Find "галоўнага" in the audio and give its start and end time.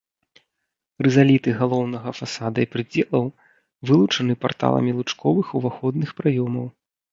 1.59-2.09